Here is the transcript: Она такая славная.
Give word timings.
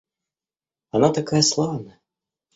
Она 0.89 1.13
такая 1.13 1.43
славная. 1.43 1.99